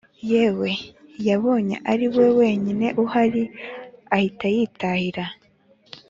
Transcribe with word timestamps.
yewe 0.31 0.71
yabonye 1.27 1.75
ariwe 1.91 2.25
wenyine 2.39 2.87
uhari 3.03 3.43
ahita 4.15 4.45
yitahira 4.55 5.25